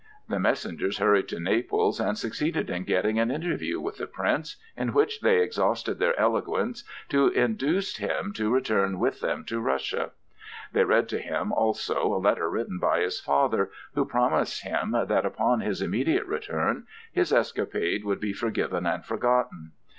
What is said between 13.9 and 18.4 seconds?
who promised him that, upon his immediate return, his escapade would be